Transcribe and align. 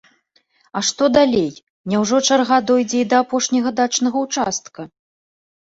А 0.79 0.81
што 0.87 1.03
далей, 1.17 1.49
няўжо 1.93 2.23
чарга 2.31 2.57
дойдзе 2.73 2.97
і 3.03 3.07
да 3.13 3.21
апошняга 3.27 3.69
дачнага 3.83 4.17
ўчастка? 4.27 4.81